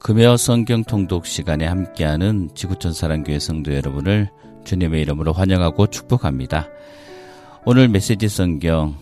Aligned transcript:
금요 0.00 0.36
성경 0.36 0.84
통독 0.84 1.26
시간에 1.26 1.66
함께하는 1.66 2.50
지구촌 2.54 2.92
사랑교회 2.92 3.40
성도 3.40 3.74
여러분을 3.74 4.30
주님의 4.64 5.02
이름으로 5.02 5.32
환영하고 5.32 5.88
축복합니다. 5.88 6.68
오늘 7.64 7.88
메시지 7.88 8.28
성경 8.28 8.96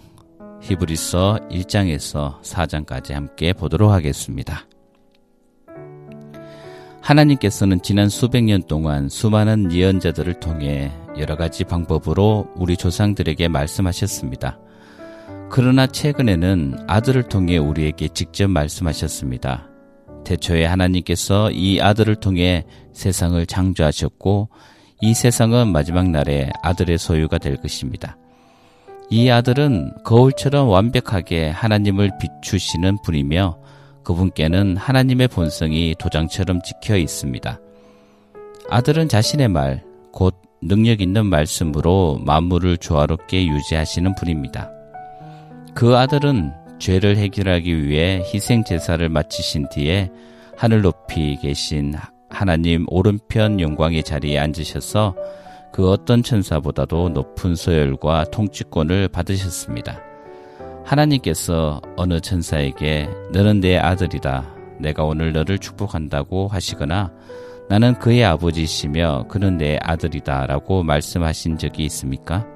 히브리서 0.63 1.41
1장에서 1.51 2.41
4장까지 2.41 3.13
함께 3.13 3.53
보도록 3.53 3.93
하겠습니다. 3.93 4.67
하나님께서는 7.03 7.83
지난 7.83 8.09
수백 8.09 8.43
년 8.45 8.63
동안 8.63 9.09
수많은 9.11 9.73
예언자들을 9.73 10.41
통해 10.41 10.91
여러 11.19 11.37
가지 11.37 11.65
방법으로 11.65 12.49
우리 12.57 12.77
조상들에게 12.77 13.49
말씀하셨습니다. 13.49 14.59
그러나 15.51 15.87
최근에는 15.87 16.87
아들을 16.89 17.25
통해 17.25 17.59
우리에게 17.59 18.09
직접 18.09 18.49
말씀하셨습니다. 18.49 19.76
태초에 20.27 20.67
하나님께서 20.67 21.51
이 21.53 21.81
아들을 21.81 22.17
통해 22.17 22.65
세상을 22.93 23.47
창조하셨고 23.47 24.49
이 25.01 25.15
세상은 25.15 25.69
마지막 25.69 26.11
날에 26.11 26.51
아들의 26.63 26.99
소유가 26.99 27.39
될 27.39 27.57
것입니다. 27.57 28.17
이 29.09 29.31
아들은 29.31 29.93
거울처럼 30.05 30.69
완벽하게 30.69 31.49
하나님을 31.51 32.11
비추시는 32.19 32.99
분이며 33.05 33.59
그분께는 34.03 34.77
하나님의 34.77 35.29
본성이 35.29 35.95
도장처럼 35.97 36.61
찍혀 36.63 36.97
있습니다. 36.97 37.61
아들은 38.69 39.09
자신의 39.09 39.49
말, 39.49 39.85
곧 40.13 40.35
능력 40.61 41.01
있는 41.01 41.27
말씀으로 41.27 42.19
만물을 42.25 42.79
조화롭게 42.79 43.47
유지하시는 43.47 44.15
분입니다. 44.17 44.71
그 45.75 45.97
아들은 45.97 46.66
죄를 46.79 47.17
해결하기 47.17 47.87
위해 47.87 48.23
희생 48.33 48.65
제사를 48.65 49.09
마치신 49.09 49.69
뒤에 49.71 50.11
하늘 50.57 50.83
높이 50.83 51.37
계신 51.37 51.95
하나님 52.31 52.87
오른편 52.89 53.61
영광의 53.61 54.03
자리에 54.03 54.39
앉으셔서 54.39 55.15
그 55.73 55.91
어떤 55.91 56.23
천사보다도 56.23 57.11
높은 57.11 57.55
소열과 57.55 58.25
통치권을 58.31 59.09
받으셨습니다. 59.09 60.01
하나님께서 60.85 61.83
어느 61.97 62.21
천사에게 62.21 63.09
너는 63.33 63.61
내 63.61 63.77
아들이다. 63.77 64.55
내가 64.79 65.05
오늘 65.05 65.33
너를 65.33 65.59
축복한다고 65.59 66.49
하시거나 66.49 67.13
나는 67.69 67.95
그의 67.99 68.25
아버지시며 68.25 69.27
그는 69.29 69.59
내 69.59 69.79
아들이다 69.83 70.47
라고 70.47 70.83
말씀하신 70.83 71.59
적이 71.59 71.85
있습니까? 71.87 72.47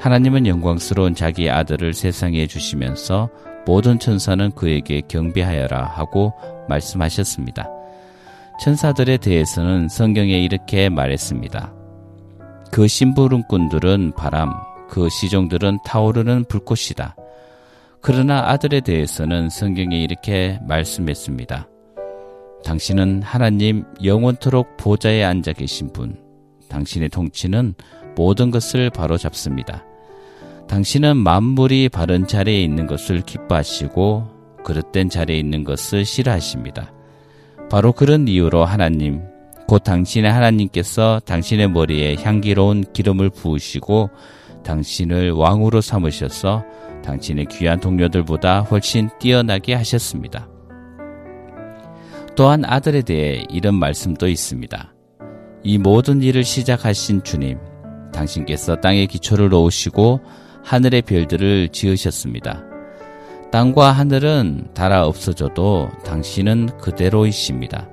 하나님은 0.00 0.46
영광스러운 0.46 1.14
자기 1.14 1.50
아들을 1.50 1.92
세상에 1.92 2.46
주시면서 2.46 3.28
모든 3.66 3.98
천사는 3.98 4.50
그에게 4.52 5.02
경배하여라 5.08 5.84
하고 5.84 6.32
말씀하셨습니다. 6.68 7.68
천사들에 8.62 9.16
대해서는 9.18 9.88
성경에 9.88 10.38
이렇게 10.38 10.88
말했습니다. 10.88 11.72
그 12.70 12.86
심부름꾼들은 12.86 14.12
바람, 14.16 14.52
그 14.88 15.08
시종들은 15.08 15.78
타오르는 15.84 16.44
불꽃이다. 16.48 17.16
그러나 18.00 18.48
아들에 18.50 18.80
대해서는 18.80 19.48
성경에 19.48 20.00
이렇게 20.00 20.60
말씀했습니다. 20.66 21.68
당신은 22.64 23.22
하나님 23.22 23.84
영원토록 24.02 24.76
보좌에 24.76 25.24
앉아 25.24 25.52
계신 25.54 25.92
분. 25.92 26.16
당신의 26.68 27.08
통치는 27.08 27.74
모든 28.18 28.50
것을 28.50 28.90
바로잡습니다. 28.90 29.84
당신은 30.66 31.16
만물이 31.16 31.88
바른 31.88 32.26
자리에 32.26 32.60
있는 32.60 32.88
것을 32.88 33.22
기뻐하시고 33.22 34.26
그릇된 34.64 35.08
자리에 35.08 35.38
있는 35.38 35.62
것을 35.62 36.04
싫어하십니다. 36.04 36.92
바로 37.70 37.92
그런 37.92 38.26
이유로 38.26 38.64
하나님, 38.64 39.22
곧 39.68 39.84
당신의 39.84 40.32
하나님께서 40.32 41.20
당신의 41.26 41.70
머리에 41.70 42.16
향기로운 42.16 42.84
기름을 42.92 43.30
부으시고 43.30 44.10
당신을 44.64 45.30
왕으로 45.30 45.80
삼으셔서 45.80 46.64
당신의 47.04 47.46
귀한 47.52 47.78
동료들보다 47.78 48.62
훨씬 48.62 49.10
뛰어나게 49.20 49.74
하셨습니다. 49.74 50.48
또한 52.34 52.64
아들에 52.64 53.02
대해 53.02 53.44
이런 53.48 53.76
말씀도 53.76 54.26
있습니다. 54.26 54.92
이 55.62 55.78
모든 55.78 56.20
일을 56.20 56.42
시작하신 56.42 57.22
주님, 57.22 57.58
당신께서 58.12 58.76
땅의 58.76 59.06
기초를 59.06 59.48
놓으시고 59.48 60.20
하늘의 60.64 61.02
별들을 61.02 61.68
지으셨습니다. 61.70 62.64
땅과 63.50 63.92
하늘은 63.92 64.68
달아 64.74 65.06
없어져도 65.06 65.88
당신은 66.04 66.78
그대로이십니다. 66.78 67.88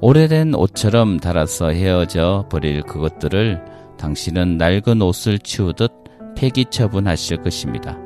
오래된 0.00 0.54
옷처럼 0.54 1.18
달아서 1.18 1.70
헤어져 1.70 2.46
버릴 2.50 2.82
그것들을 2.82 3.62
당신은 3.98 4.58
낡은 4.58 5.02
옷을 5.02 5.38
치우듯 5.38 5.92
폐기 6.36 6.64
처분하실 6.64 7.38
것입니다. 7.38 7.98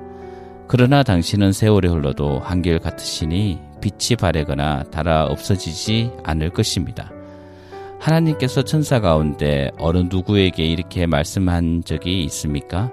그러나 0.69 1.03
당신은 1.03 1.53
세월이 1.53 1.89
흘러도 1.89 2.41
한결 2.41 2.79
같으시니 2.79 3.59
빛이 3.83 4.17
바래거나 4.19 4.85
달아 4.85 5.27
없어지지 5.27 6.11
않을 6.25 6.51
것입니다. 6.51 7.11
하나님께서 8.03 8.63
천사 8.63 8.99
가운데 8.99 9.71
어느 9.79 9.99
누구에게 9.99 10.65
이렇게 10.65 11.07
말씀한 11.07 11.85
적이 11.85 12.25
있습니까? 12.25 12.91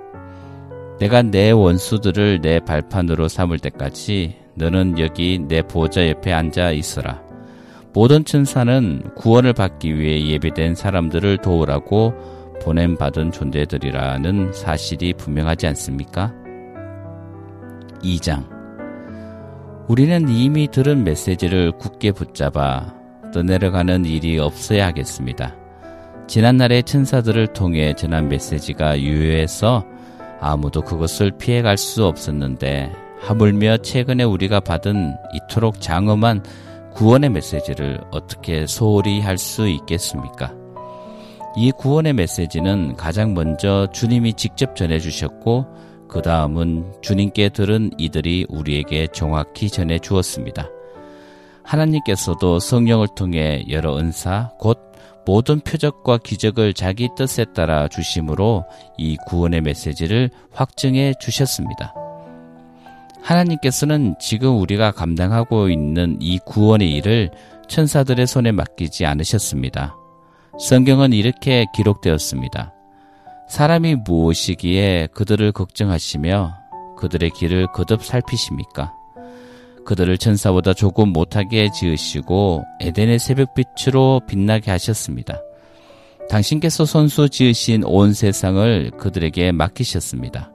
내가 1.00 1.24
내 1.24 1.50
원수들을 1.50 2.42
내 2.42 2.60
발판으로 2.60 3.28
삼을 3.28 3.58
때까지 3.58 4.36
너는 4.54 5.00
여기 5.00 5.40
내 5.40 5.64
보좌 5.64 6.08
옆에 6.08 6.32
앉아 6.32 6.72
있어라. 6.72 7.24
모든 7.92 8.24
천사는 8.24 9.02
구원을 9.16 9.54
받기 9.54 9.98
위해 9.98 10.28
예배된 10.28 10.76
사람들을 10.76 11.38
도우라고 11.38 12.14
보냄받은 12.62 13.32
존재들이라는 13.32 14.54
사실이 14.54 15.14
분명하지 15.14 15.66
않습니까? 15.68 16.36
2장 18.04 18.48
우리는 19.88 20.30
이미 20.30 20.68
들은 20.68 21.04
메시지를 21.04 21.72
굳게 21.80 22.12
붙잡아 22.12 22.99
떠내려가는 23.32 24.06
일이 24.06 24.40
없어야 24.40 24.88
하겠습니다. 24.88 25.56
지난날의 26.28 26.84
천사들을 26.84 27.48
통해 27.54 27.94
전한 27.96 28.30
메시지가 28.30 29.00
유효해서 29.02 29.86
아무도 30.40 30.82
그것을 30.82 31.32
피해갈 31.38 31.78
수 31.78 32.06
없었는데 32.06 32.92
하물며 33.20 33.78
최근에 33.78 34.24
우리가 34.24 34.60
받은 34.60 35.16
이토록 35.34 35.82
장엄한 35.82 36.44
구원의 36.94 37.30
메시지를 37.32 38.00
어떻게 38.12 38.66
소홀히 38.66 39.22
할 39.22 39.38
수 39.38 39.68
있겠습니까? 39.68 40.54
이 41.58 41.72
구원의 41.72 42.14
메시지는 42.14 42.96
가장 42.96 43.34
먼저 43.34 43.88
주님이 43.92 44.34
직접 44.34 44.76
전해주셨고, 44.76 45.66
그 46.08 46.22
다음은 46.22 46.94
주님께 47.02 47.50
들은 47.50 47.92
이들이 47.98 48.46
우리에게 48.50 49.08
정확히 49.12 49.70
전해 49.70 50.00
주었습니다. 50.00 50.70
하나님께서도 51.70 52.60
성령을 52.60 53.10
통해 53.16 53.64
여러 53.70 53.98
은사, 53.98 54.52
곧 54.58 54.80
모든 55.26 55.60
표적과 55.60 56.18
기적을 56.18 56.74
자기 56.74 57.10
뜻에 57.16 57.46
따라 57.54 57.88
주심으로 57.88 58.66
이 58.98 59.18
구원의 59.28 59.62
메시지를 59.62 60.32
확증해 60.52 61.14
주셨습니다. 61.20 61.94
하나님께서는 63.22 64.16
지금 64.20 64.60
우리가 64.60 64.92
감당하고 64.92 65.70
있는 65.70 66.18
이 66.20 66.40
구원의 66.40 66.92
일을 66.96 67.30
천사들의 67.68 68.26
손에 68.26 68.52
맡기지 68.52 69.06
않으셨습니다. 69.06 69.96
성경은 70.60 71.14
이렇게 71.14 71.68
기록되었습니다. 71.76 72.74
사람이 73.48 73.98
무엇이기에 74.06 75.10
그들을 75.14 75.52
걱정하시며 75.52 76.56
그들의 76.98 77.30
길을 77.32 77.68
거듭 77.74 78.04
살피십니까? 78.04 78.99
그들을 79.90 80.20
천사보다 80.20 80.76
조금 80.76 81.10
못하게 81.10 81.72
지으시고 81.72 82.64
에덴의 82.80 83.18
새벽빛으로 83.18 84.22
빛나게 84.28 84.70
하셨습니다. 84.70 85.42
당신께서 86.30 86.86
손수 86.86 87.28
지으신 87.28 87.84
온 87.84 88.14
세상을 88.14 88.92
그들에게 89.00 89.52
맡기셨습니다. 89.52 90.52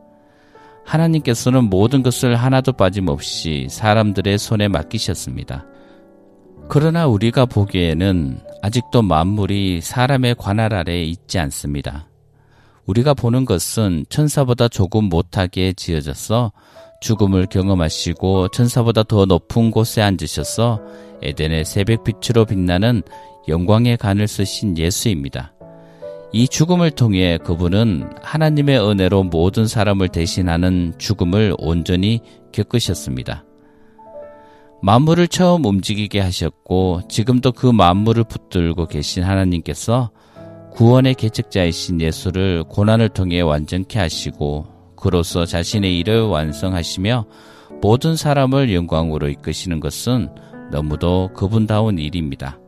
하나님께서는 0.84 1.64
모든 1.64 2.04
것을 2.04 2.36
하나도 2.36 2.74
빠짐없이 2.74 3.66
사람들의 3.70 4.38
손에 4.38 4.68
맡기셨습니다. 4.68 5.66
그러나 6.68 7.08
우리가 7.08 7.44
보기에는 7.44 8.38
아직도 8.62 9.02
만물이 9.02 9.80
사람의 9.80 10.36
관할 10.38 10.72
아래에 10.72 11.02
있지 11.06 11.40
않습니다. 11.40 12.06
우리가 12.86 13.14
보는 13.14 13.46
것은 13.46 14.06
천사보다 14.08 14.68
조금 14.68 15.06
못하게 15.06 15.72
지어져서 15.72 16.52
죽음을 17.04 17.44
경험하시고 17.46 18.48
천사보다 18.48 19.02
더 19.02 19.26
높은 19.26 19.70
곳에 19.70 20.00
앉으셔서 20.00 20.80
에덴의 21.22 21.66
새벽빛으로 21.66 22.46
빛나는 22.46 23.02
영광의 23.46 23.98
간을 23.98 24.26
쓰신 24.26 24.78
예수입니다. 24.78 25.52
이 26.32 26.48
죽음을 26.48 26.90
통해 26.90 27.36
그분은 27.44 28.10
하나님의 28.22 28.80
은혜로 28.80 29.24
모든 29.24 29.66
사람을 29.66 30.08
대신하는 30.08 30.94
죽음을 30.96 31.54
온전히 31.58 32.20
겪으셨습니다. 32.52 33.44
만물을 34.80 35.28
처음 35.28 35.66
움직이게 35.66 36.20
하셨고 36.20 37.02
지금도 37.10 37.52
그 37.52 37.66
만물을 37.66 38.24
붙들고 38.24 38.86
계신 38.86 39.24
하나님께서 39.24 40.10
구원의 40.72 41.16
개척자이신 41.16 42.00
예수를 42.00 42.64
고난을 42.64 43.10
통해 43.10 43.42
완전케 43.42 43.98
하시고 43.98 44.73
그로써 45.04 45.44
자신의 45.44 45.98
일을 45.98 46.22
완성하시며 46.22 47.26
모든 47.82 48.16
사람을 48.16 48.72
영광으로 48.72 49.28
이끄시는 49.28 49.78
것은 49.78 50.30
너무도 50.70 51.28
그분다운 51.34 51.98
일입니다. 51.98 52.58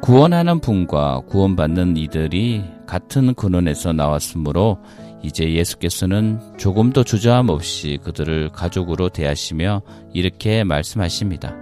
구원하는 0.00 0.60
분과 0.60 1.22
구원받는 1.26 1.96
이들이 1.96 2.62
같은 2.86 3.34
근원에서 3.34 3.92
나왔으므로 3.92 4.78
이제 5.24 5.52
예수께서는 5.52 6.38
조금도 6.56 7.02
주저함 7.02 7.48
없이 7.48 7.98
그들을 8.04 8.50
가족으로 8.50 9.08
대하시며 9.08 9.82
이렇게 10.14 10.62
말씀하십니다. 10.62 11.56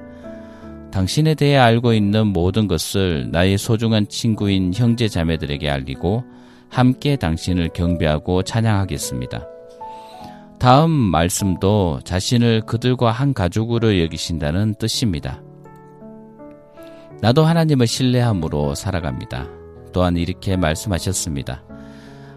당신에 0.93 1.35
대해 1.35 1.57
알고 1.57 1.95
있는 1.95 2.27
모든 2.27 2.69
것을 2.69 3.31
나의 3.31 3.57
소중한 3.57 4.07
친구인 4.07 4.75
형제 4.75 5.09
자매들에게 5.09 5.71
알리고 5.71 6.25
함께 6.69 7.17
당신을 7.17 7.71
경배하고 7.71 8.43
찬양하겠습니다. 8.43 9.58
다음 10.59 10.91
말씀도 10.91 12.01
자신을 12.03 12.63
그들과 12.63 13.13
한 13.13 13.33
가족으로 13.33 14.01
여기신다는 14.01 14.75
뜻입니다. 14.75 15.41
나도 17.21 17.45
하나님을 17.45 17.87
신뢰함으로 17.87 18.75
살아갑니다. 18.75 19.47
또한 19.93 20.17
이렇게 20.17 20.57
말씀하셨습니다. 20.57 21.63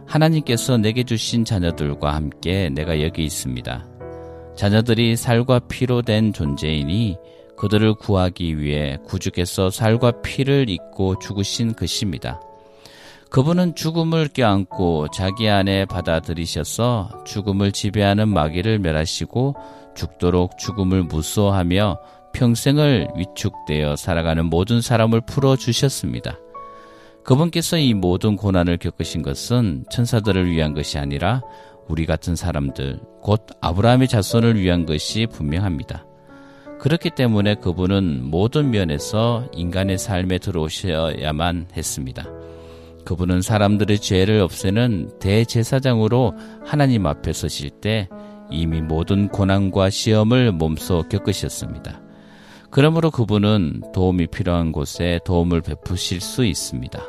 하나님께서 0.06 0.78
내게 0.78 1.04
주신 1.04 1.46
자녀들과 1.46 2.14
함께 2.14 2.70
내가 2.70 3.02
여기 3.02 3.24
있습니다. 3.24 3.88
자녀들이 4.56 5.16
살과 5.16 5.60
피로 5.60 6.04
된 6.04 6.32
존재이니 6.32 7.18
그들을 7.58 7.96
구하기 7.96 8.60
위해 8.60 8.98
구주께서 9.06 9.72
살과 9.72 10.22
피를 10.22 10.70
입고 10.70 11.18
죽으신 11.20 11.74
것입니다. 11.74 12.40
그분은 13.32 13.76
죽음을 13.76 14.28
껴안고 14.28 15.08
자기 15.08 15.48
안에 15.48 15.86
받아들이셔서 15.86 17.24
죽음을 17.26 17.72
지배하는 17.72 18.28
마귀를 18.28 18.80
멸하시고 18.80 19.56
죽도록 19.96 20.58
죽음을 20.58 21.04
무서워하며 21.04 21.98
평생을 22.34 23.08
위축되어 23.16 23.96
살아가는 23.96 24.46
모든 24.46 24.82
사람을 24.82 25.22
풀어 25.22 25.56
주셨습니다. 25.56 26.40
그분께서 27.24 27.78
이 27.78 27.94
모든 27.94 28.36
고난을 28.36 28.78
겪으신 28.78 29.22
것은 29.22 29.86
천사들을 29.90 30.52
위한 30.52 30.74
것이 30.74 30.98
아니라 30.98 31.42
우리 31.88 32.06
같은 32.06 32.36
사람들, 32.36 33.00
곧 33.22 33.46
아브라함의 33.62 34.10
자손을 34.10 34.60
위한 34.60 34.86
것이 34.86 35.26
분명합니다. 35.32 36.06
그렇기 36.80 37.12
때문에 37.12 37.56
그분은 37.56 38.26
모든 38.26 38.72
면에서 38.72 39.48
인간의 39.54 40.00
삶에 40.00 40.38
들어오셔야만 40.40 41.68
했습니다. 41.78 42.41
그분은 43.06 43.42
사람들의 43.42 44.00
죄를 44.00 44.42
없애는 44.42 45.20
대제사장으로 45.20 46.34
하나님 46.66 47.06
앞에 47.06 47.34
서실 47.34 47.70
때 47.70 48.10
이미 48.50 48.82
모든 48.82 49.28
고난과 49.30 49.90
시험을 49.90 50.52
몸소 50.52 51.04
겪으셨습니다. 51.10 52.02
그러므로 52.70 53.12
그분은 53.12 53.82
도움이 53.94 54.28
필요한 54.28 54.72
곳에 54.72 55.20
도움을 55.26 55.62
베푸실 55.62 56.22
수 56.22 56.46
있습니다. 56.46 57.00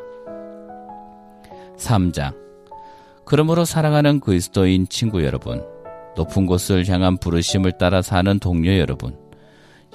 3장 1.76 2.42
그러므로 3.24 3.64
사랑하는 3.64 4.20
그리스도인 4.20 4.88
친구 4.88 5.24
여러분, 5.24 5.64
높은 6.16 6.46
곳을 6.46 6.88
향한 6.88 7.16
부르심을 7.16 7.78
따라 7.78 8.02
사는 8.02 8.38
동료 8.38 8.76
여러분, 8.76 9.16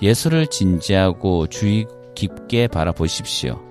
예수를 0.02 0.48
진지하고 0.48 1.48
주의 1.48 1.86
깊게 2.16 2.68
바라보십시오. 2.68 3.67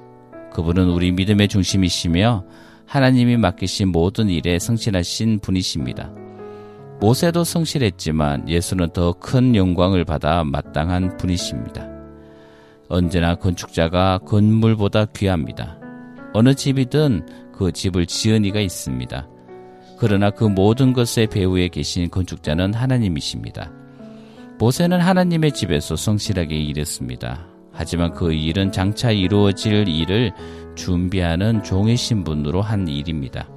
그분은 0.56 0.88
우리 0.88 1.12
믿음의 1.12 1.48
중심이시며 1.48 2.42
하나님이 2.86 3.36
맡기신 3.36 3.88
모든 3.88 4.30
일에 4.30 4.58
성실하신 4.58 5.40
분이십니다. 5.40 6.10
모세도 6.98 7.44
성실했지만 7.44 8.48
예수는 8.48 8.88
더 8.94 9.12
큰 9.12 9.54
영광을 9.54 10.06
받아 10.06 10.44
마땅한 10.44 11.18
분이십니다. 11.18 11.86
언제나 12.88 13.34
건축자가 13.34 14.20
건물보다 14.24 15.04
귀합니다. 15.14 15.78
어느 16.32 16.54
집이든 16.54 17.52
그 17.52 17.70
집을 17.70 18.06
지은 18.06 18.46
이가 18.46 18.58
있습니다. 18.58 19.28
그러나 19.98 20.30
그 20.30 20.44
모든 20.44 20.94
것의 20.94 21.26
배후에 21.30 21.68
계신 21.68 22.08
건축자는 22.08 22.72
하나님이십니다. 22.72 23.70
모세는 24.58 25.02
하나님의 25.02 25.52
집에서 25.52 25.96
성실하게 25.96 26.56
일했습니다. 26.56 27.55
하지만 27.76 28.12
그 28.12 28.32
일은 28.32 28.72
장차 28.72 29.10
이루어질 29.10 29.86
일을 29.86 30.32
준비하는 30.74 31.62
종의 31.62 31.96
신분으로 31.96 32.62
한 32.62 32.88
일입니다. 32.88 33.48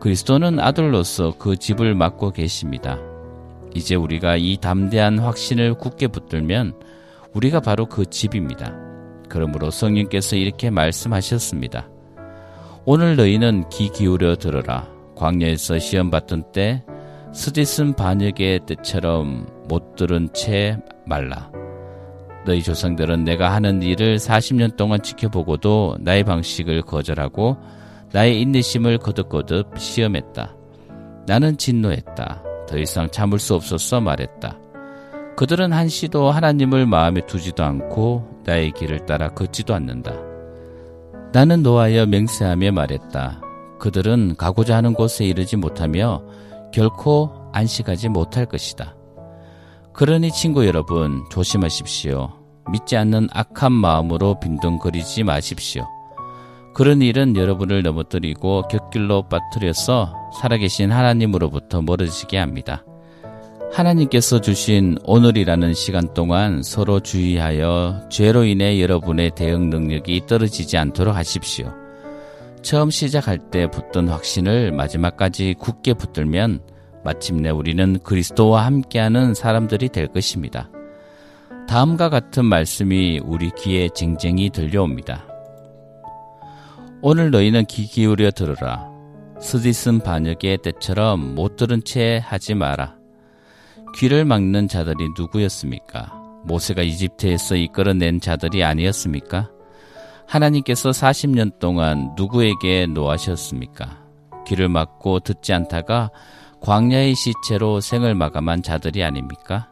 그리스도는 0.00 0.58
아들로서 0.58 1.34
그 1.38 1.56
집을 1.56 1.94
맡고 1.94 2.30
계십니다. 2.32 2.98
이제 3.74 3.94
우리가 3.94 4.36
이 4.36 4.56
담대한 4.56 5.18
확신을 5.18 5.74
굳게 5.74 6.08
붙들면 6.08 6.74
우리가 7.34 7.60
바로 7.60 7.86
그 7.86 8.06
집입니다. 8.06 8.74
그러므로 9.28 9.70
성령께서 9.70 10.36
이렇게 10.36 10.70
말씀하셨습니다. 10.70 11.88
오늘 12.86 13.16
너희는 13.16 13.68
귀 13.68 13.90
기울여 13.90 14.36
들어라. 14.36 14.88
광야에서 15.16 15.78
시험 15.78 16.10
받던 16.10 16.52
때 16.52 16.82
스디슨 17.34 17.92
반역의 17.92 18.60
때처럼 18.66 19.46
못 19.68 19.96
들은 19.96 20.30
채 20.32 20.78
말라. 21.04 21.57
너희 22.44 22.62
조상들은 22.62 23.24
내가 23.24 23.52
하는 23.52 23.82
일을 23.82 24.16
40년 24.16 24.76
동안 24.76 25.02
지켜보고도 25.02 25.98
나의 26.00 26.24
방식을 26.24 26.82
거절하고 26.82 27.56
나의 28.12 28.40
인내심을 28.40 28.98
거듭거듭 28.98 29.78
시험했다. 29.78 30.54
나는 31.26 31.58
진노했다. 31.58 32.42
더 32.66 32.78
이상 32.78 33.10
참을 33.10 33.38
수 33.38 33.54
없었어 33.54 34.00
말했다. 34.00 34.58
그들은 35.36 35.72
한시도 35.72 36.30
하나님을 36.30 36.86
마음에 36.86 37.20
두지도 37.26 37.62
않고 37.62 38.42
나의 38.44 38.72
길을 38.72 39.06
따라 39.06 39.28
걷지도 39.28 39.74
않는다. 39.74 40.12
나는 41.32 41.62
노하여 41.62 42.06
맹세하며 42.06 42.72
말했다. 42.72 43.40
그들은 43.78 44.36
가고자 44.36 44.76
하는 44.76 44.94
곳에 44.94 45.24
이르지 45.24 45.56
못하며 45.56 46.22
결코 46.72 47.30
안식하지 47.52 48.08
못할 48.08 48.46
것이다. 48.46 48.97
그러니 49.98 50.30
친구 50.30 50.64
여러분 50.64 51.24
조심하십시오. 51.28 52.32
믿지 52.70 52.96
않는 52.96 53.26
악한 53.32 53.72
마음으로 53.72 54.38
빈둥거리지 54.38 55.24
마십시오. 55.24 55.88
그런 56.72 57.02
일은 57.02 57.34
여러분을 57.34 57.82
넘어뜨리고 57.82 58.68
곁길로 58.68 59.24
빠뜨려서 59.28 60.14
살아계신 60.40 60.92
하나님으로부터 60.92 61.82
멀어지게 61.82 62.38
합니다. 62.38 62.84
하나님께서 63.72 64.40
주신 64.40 64.98
오늘이라는 65.02 65.74
시간 65.74 66.14
동안 66.14 66.62
서로 66.62 67.00
주의하여 67.00 68.08
죄로 68.08 68.44
인해 68.44 68.80
여러분의 68.80 69.32
대응 69.34 69.68
능력이 69.68 70.26
떨어지지 70.28 70.76
않도록 70.76 71.16
하십시오. 71.16 71.74
처음 72.62 72.90
시작할 72.90 73.50
때 73.50 73.68
붙던 73.68 74.06
확신을 74.06 74.70
마지막까지 74.70 75.56
굳게 75.58 75.94
붙들면 75.94 76.77
마침내 77.04 77.50
우리는 77.50 77.98
그리스도와 78.02 78.66
함께하는 78.66 79.34
사람들이 79.34 79.88
될 79.88 80.08
것입니다. 80.08 80.70
다음과 81.68 82.08
같은 82.08 82.44
말씀이 82.44 83.20
우리 83.22 83.50
귀에 83.58 83.88
쟁쟁이 83.94 84.50
들려옵니다. 84.50 85.26
오늘 87.02 87.30
너희는 87.30 87.66
귀 87.66 87.86
기울여 87.86 88.30
들으라. 88.30 88.88
스디슨 89.40 90.00
반역의 90.00 90.58
때처럼 90.58 91.34
못 91.34 91.56
들은 91.56 91.82
채 91.84 92.20
하지 92.24 92.54
마라. 92.54 92.96
귀를 93.96 94.24
막는 94.24 94.68
자들이 94.68 95.08
누구였습니까? 95.16 96.12
모세가 96.44 96.82
이집트에서 96.82 97.56
이끌어낸 97.56 98.20
자들이 98.20 98.64
아니었습니까? 98.64 99.50
하나님께서 100.26 100.90
40년 100.90 101.58
동안 101.58 102.12
누구에게 102.16 102.86
노하셨습니까? 102.86 104.04
귀를 104.46 104.68
막고 104.68 105.20
듣지 105.20 105.52
않다가 105.52 106.10
광야의 106.60 107.14
시체로 107.14 107.80
생을 107.80 108.14
마감한 108.14 108.62
자들이 108.62 109.04
아닙니까? 109.04 109.68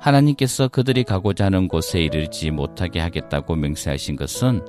하나님께서 0.00 0.68
그들이 0.68 1.04
가고자 1.04 1.46
하는 1.46 1.68
곳에 1.68 2.00
이르지 2.00 2.50
못하게 2.50 3.00
하겠다고 3.00 3.56
맹세하신 3.56 4.16
것은 4.16 4.64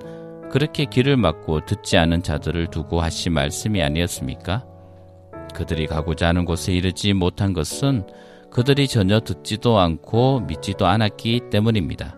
그렇게 0.51 0.85
길을 0.85 1.17
막고 1.17 1.65
듣지 1.65 1.97
않은 1.97 2.23
자들을 2.23 2.67
두고 2.67 3.01
하신 3.01 3.33
말씀이 3.33 3.81
아니었습니까? 3.81 4.65
그들이 5.53 5.87
가고자 5.87 6.27
하는 6.27 6.45
곳에 6.45 6.73
이르지 6.73 7.13
못한 7.13 7.53
것은 7.53 8.05
그들이 8.49 8.87
전혀 8.87 9.19
듣지도 9.19 9.77
않고 9.77 10.41
믿지도 10.41 10.87
않았기 10.87 11.41
때문입니다. 11.51 12.15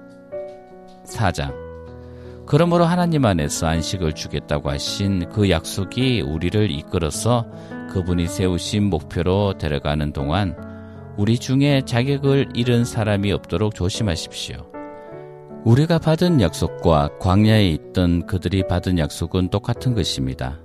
4장. 1.05 1.53
그러므로 2.45 2.85
하나님 2.85 3.25
안에서 3.25 3.67
안식을 3.67 4.13
주겠다고 4.13 4.69
하신 4.69 5.29
그 5.29 5.49
약속이 5.49 6.21
우리를 6.21 6.71
이끌어서 6.71 7.45
그분이 7.91 8.27
세우신 8.27 8.89
목표로 8.89 9.57
데려가는 9.57 10.13
동안 10.13 10.55
우리 11.17 11.37
중에 11.37 11.81
자격을 11.85 12.51
잃은 12.55 12.85
사람이 12.85 13.33
없도록 13.33 13.75
조심하십시오. 13.75 14.71
우리가 15.65 15.99
받은 15.99 16.39
약속과 16.39 17.17
광야에 17.19 17.67
있던 17.69 18.25
그들이 18.27 18.65
받은 18.65 18.97
약속은 18.97 19.49
똑같은 19.49 19.93
것입니다. 19.93 20.59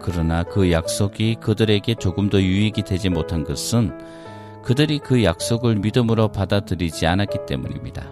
그러나 0.00 0.42
그 0.44 0.72
약속이 0.72 1.36
그들에게 1.40 1.94
조금 1.96 2.30
더 2.30 2.40
유익이 2.40 2.82
되지 2.82 3.10
못한 3.10 3.44
것은 3.44 3.92
그들이 4.64 4.98
그 4.98 5.22
약속을 5.22 5.76
믿음으로 5.76 6.28
받아들이지 6.28 7.06
않았기 7.06 7.40
때문입니다. 7.46 8.10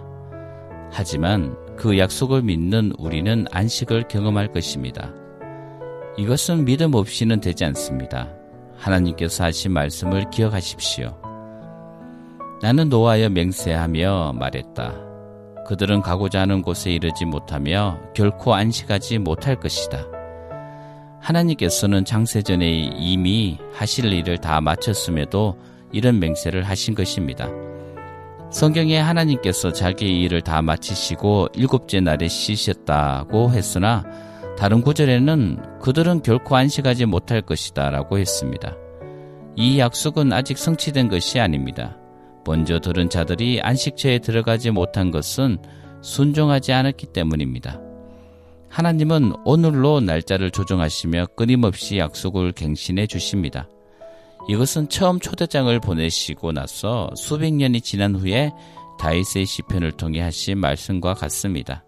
하지만 0.91 1.57
그 1.75 1.97
약속을 1.97 2.43
믿는 2.43 2.93
우리는 2.99 3.47
안식을 3.51 4.07
경험할 4.07 4.51
것입니다. 4.51 5.11
이것은 6.17 6.65
믿음 6.65 6.93
없이는 6.93 7.39
되지 7.41 7.65
않습니다. 7.65 8.40
하나님께서 8.81 9.45
하신 9.45 9.71
말씀을 9.71 10.29
기억하십시오. 10.29 11.15
나는 12.61 12.89
노하여 12.89 13.29
맹세하며 13.29 14.33
말했다. 14.33 14.93
그들은 15.67 16.01
가고자 16.01 16.41
하는 16.41 16.61
곳에 16.61 16.91
이르지 16.91 17.25
못하며 17.25 17.99
결코 18.13 18.53
안식하지 18.53 19.19
못할 19.19 19.59
것이다. 19.59 20.05
하나님께서는 21.21 22.03
창세전에 22.03 22.67
이미 22.97 23.57
하실 23.73 24.11
일을 24.11 24.39
다 24.39 24.59
마쳤음에도 24.59 25.57
이런 25.91 26.19
맹세를 26.19 26.63
하신 26.63 26.95
것입니다. 26.95 27.47
성경에 28.51 28.97
하나님께서 28.97 29.71
자기의 29.71 30.21
일을 30.23 30.41
다 30.41 30.61
마치시고 30.61 31.49
일곱째 31.53 32.01
날에 32.01 32.27
쉬셨다고 32.27 33.51
했으나 33.51 34.03
다른 34.57 34.81
구절에는 34.81 35.79
그들은 35.79 36.21
결코 36.21 36.55
안식하지 36.55 37.05
못할 37.05 37.41
것이다 37.41 37.89
라고 37.89 38.19
했습니다. 38.19 38.75
이 39.55 39.79
약속은 39.79 40.31
아직 40.33 40.57
성취된 40.57 41.09
것이 41.09 41.39
아닙니다. 41.39 41.97
먼저 42.45 42.79
들은 42.79 43.09
자들이 43.09 43.61
안식처에 43.61 44.19
들어가지 44.19 44.71
못한 44.71 45.11
것은 45.11 45.57
순종하지 46.01 46.73
않았기 46.73 47.07
때문입니다. 47.07 47.79
하나님은 48.69 49.33
오늘로 49.45 49.99
날짜를 49.99 50.51
조정하시며 50.51 51.27
끊임없이 51.35 51.97
약속을 51.97 52.53
갱신해 52.53 53.07
주십니다. 53.07 53.67
이것은 54.47 54.89
처음 54.89 55.19
초대장을 55.19 55.77
보내시고 55.81 56.51
나서 56.51 57.09
수백 57.15 57.53
년이 57.53 57.81
지난 57.81 58.15
후에 58.15 58.51
다윗의 58.99 59.45
시편을 59.45 59.91
통해 59.93 60.21
하신 60.21 60.57
말씀과 60.57 61.13
같습니다. 61.13 61.83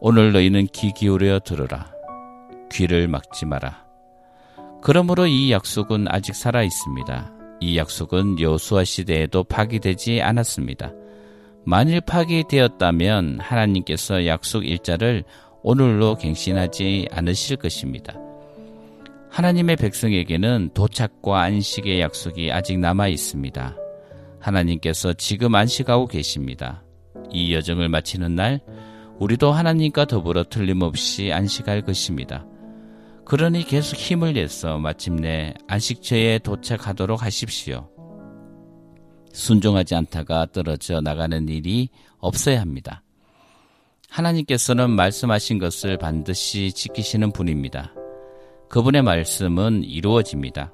오늘 0.00 0.32
너희는 0.32 0.68
귀 0.72 0.92
기울여 0.92 1.40
들으라. 1.40 1.90
귀를 2.70 3.08
막지 3.08 3.46
마라. 3.46 3.84
그러므로 4.80 5.26
이 5.26 5.50
약속은 5.50 6.06
아직 6.08 6.36
살아 6.36 6.62
있습니다. 6.62 7.32
이 7.60 7.76
약속은 7.76 8.40
여수아 8.40 8.84
시대에도 8.84 9.42
파기되지 9.42 10.22
않았습니다. 10.22 10.92
만일 11.64 12.00
파기되었다면 12.00 13.40
하나님께서 13.40 14.24
약속 14.26 14.64
일자를 14.64 15.24
오늘로 15.62 16.14
갱신하지 16.14 17.08
않으실 17.10 17.56
것입니다. 17.56 18.14
하나님의 19.30 19.76
백성에게는 19.76 20.70
도착과 20.74 21.42
안식의 21.42 22.00
약속이 22.00 22.52
아직 22.52 22.78
남아 22.78 23.08
있습니다. 23.08 23.76
하나님께서 24.38 25.12
지금 25.14 25.56
안식하고 25.56 26.06
계십니다. 26.06 26.84
이 27.32 27.52
여정을 27.52 27.88
마치는 27.88 28.36
날, 28.36 28.60
우리도 29.18 29.52
하나님과 29.52 30.04
더불어 30.04 30.44
틀림없이 30.44 31.32
안식할 31.32 31.82
것입니다. 31.82 32.46
그러니 33.24 33.64
계속 33.64 33.96
힘을 33.96 34.34
내서 34.34 34.78
마침내 34.78 35.54
안식처에 35.66 36.38
도착하도록 36.38 37.22
하십시오. 37.22 37.90
순종하지 39.32 39.94
않다가 39.94 40.46
떨어져 40.52 41.00
나가는 41.00 41.48
일이 41.48 41.90
없어야 42.18 42.60
합니다. 42.60 43.02
하나님께서는 44.08 44.90
말씀하신 44.90 45.58
것을 45.58 45.98
반드시 45.98 46.72
지키시는 46.72 47.32
분입니다. 47.32 47.92
그분의 48.70 49.02
말씀은 49.02 49.84
이루어집니다. 49.84 50.72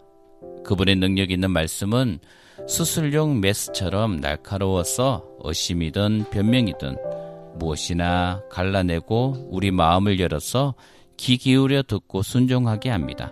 그분의 0.64 0.96
능력 0.96 1.30
있는 1.30 1.50
말씀은 1.50 2.20
수술용 2.68 3.40
메스처럼 3.40 4.20
날카로워서 4.20 5.24
의심이든 5.42 6.26
변명이든 6.30 6.96
무엇이나 7.56 8.42
갈라내고 8.50 9.48
우리 9.50 9.70
마음을 9.70 10.20
열어서 10.20 10.74
귀 11.16 11.36
기울여 11.36 11.82
듣고 11.82 12.22
순종하게 12.22 12.90
합니다. 12.90 13.30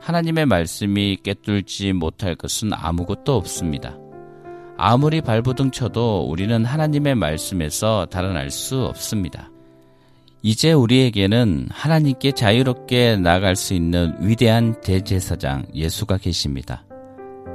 하나님의 0.00 0.46
말씀이 0.46 1.18
깨뚫지 1.22 1.92
못할 1.92 2.34
것은 2.34 2.72
아무것도 2.72 3.36
없습니다. 3.36 3.96
아무리 4.76 5.20
발부둥 5.20 5.70
쳐도 5.70 6.28
우리는 6.28 6.64
하나님의 6.64 7.16
말씀에서 7.16 8.06
달아날 8.06 8.50
수 8.50 8.84
없습니다. 8.84 9.50
이제 10.42 10.72
우리에게는 10.72 11.66
하나님께 11.70 12.32
자유롭게 12.32 13.16
나갈 13.16 13.56
수 13.56 13.74
있는 13.74 14.14
위대한 14.20 14.80
대제사장 14.80 15.66
예수가 15.74 16.18
계십니다. 16.18 16.84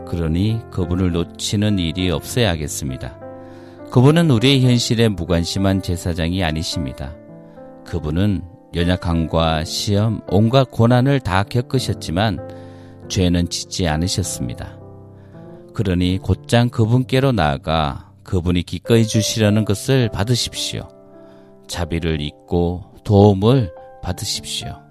그러니 0.06 0.60
그분을 0.70 1.14
놓치는 1.14 1.80
일이 1.80 2.12
없어야겠습니다. 2.12 3.23
그분은 3.94 4.32
우리의 4.32 4.64
현실에 4.64 5.08
무관심한 5.08 5.84
제사장이 5.84 6.44
아니십니다. 6.44 7.16
그분은 7.86 8.42
연약함과 8.74 9.66
시험, 9.66 10.20
온갖 10.28 10.72
고난을 10.72 11.20
다 11.20 11.44
겪으셨지만 11.44 12.40
죄는 13.08 13.50
짓지 13.50 13.88
않으셨습니다. 13.88 14.80
그러니 15.76 16.18
곧장 16.24 16.70
그분께로 16.70 17.34
나아가 17.34 18.12
그분이 18.24 18.64
기꺼이 18.64 19.06
주시려는 19.06 19.64
것을 19.64 20.10
받으십시오. 20.10 20.88
자비를 21.68 22.20
잊고 22.20 22.96
도움을 23.04 23.76
받으십시오. 24.02 24.83